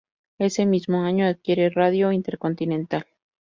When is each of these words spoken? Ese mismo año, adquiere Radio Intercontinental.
Ese 0.39 0.65
mismo 0.65 1.03
año, 1.03 1.27
adquiere 1.27 1.69
Radio 1.69 2.11
Intercontinental. 2.11 3.05